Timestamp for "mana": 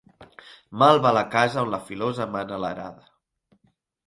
2.37-2.61